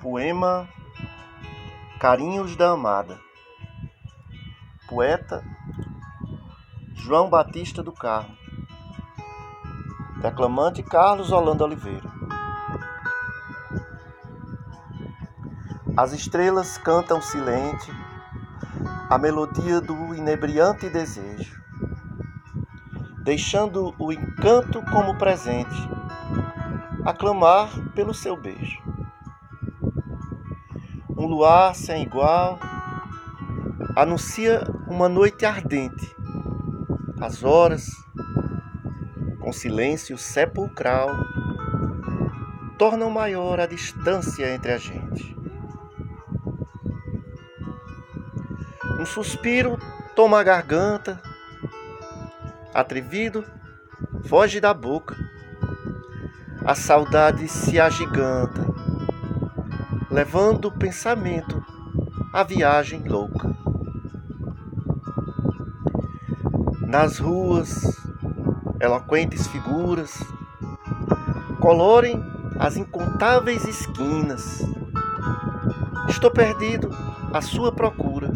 Poema 0.00 0.68
Carinhos 1.98 2.54
da 2.54 2.70
Amada. 2.70 3.18
Poeta 4.86 5.42
João 6.94 7.30
Batista 7.30 7.82
do 7.82 7.92
Carmo. 7.92 8.36
Declamante 10.20 10.82
Carlos 10.82 11.32
Holanda 11.32 11.64
Oliveira. 11.64 12.10
As 15.96 16.12
estrelas 16.12 16.76
cantam 16.76 17.22
silente 17.22 17.90
a 19.08 19.16
melodia 19.16 19.80
do 19.80 20.14
inebriante 20.14 20.90
desejo, 20.90 21.58
deixando 23.24 23.94
o 23.98 24.12
encanto 24.12 24.82
como 24.82 25.16
presente, 25.16 25.88
a 27.04 27.14
clamar 27.14 27.70
pelo 27.94 28.12
seu 28.12 28.36
beijo 28.36 28.85
um 31.26 31.28
luar 31.28 31.74
sem 31.74 32.04
igual, 32.04 32.60
anuncia 33.96 34.62
uma 34.86 35.08
noite 35.08 35.44
ardente. 35.44 36.14
As 37.20 37.42
horas, 37.42 37.88
com 39.40 39.52
silêncio 39.52 40.16
sepulcral, 40.16 41.10
tornam 42.78 43.10
maior 43.10 43.58
a 43.58 43.66
distância 43.66 44.54
entre 44.54 44.70
a 44.72 44.78
gente. 44.78 45.36
Um 49.00 49.04
suspiro 49.04 49.76
toma 50.14 50.38
a 50.38 50.44
garganta, 50.44 51.20
atrevido, 52.72 53.44
foge 54.26 54.60
da 54.60 54.72
boca. 54.72 55.16
A 56.64 56.74
saudade 56.74 57.48
se 57.48 57.80
agiganta 57.80 58.66
levando 60.10 60.66
o 60.66 60.72
pensamento 60.72 61.64
à 62.32 62.42
viagem 62.42 63.02
louca. 63.06 63.56
Nas 66.80 67.18
ruas, 67.18 67.82
eloquentes 68.80 69.46
figuras 69.48 70.22
colorem 71.60 72.22
as 72.58 72.76
incontáveis 72.76 73.64
esquinas. 73.64 74.62
Estou 76.08 76.30
perdido 76.30 76.90
à 77.32 77.40
sua 77.40 77.72
procura, 77.72 78.30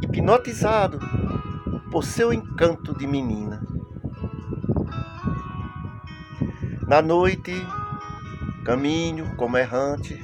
hipnotizado 0.00 1.00
por 1.90 2.04
seu 2.04 2.32
encanto 2.32 2.96
de 2.96 3.06
menina. 3.06 3.60
Na 6.86 7.02
noite, 7.02 7.52
caminho 8.66 9.36
como 9.36 9.56
errante, 9.56 10.20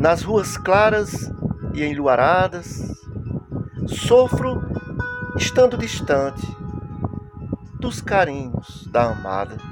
nas 0.00 0.22
ruas 0.22 0.56
claras 0.56 1.30
e 1.72 1.84
enluaradas, 1.84 2.82
sofro 3.86 4.60
estando 5.36 5.78
distante 5.78 6.44
dos 7.78 8.00
carinhos 8.00 8.88
da 8.90 9.12
amada. 9.12 9.71